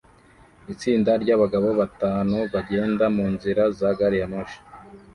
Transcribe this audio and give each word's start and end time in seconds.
Itsinda 0.73 1.11
ryabagabo 1.23 1.67
batanu 1.79 2.37
bagenda 2.53 3.05
munzira 3.15 3.63
za 3.77 3.89
gari 3.97 4.17
ya 4.21 4.27
moshi 4.31 4.59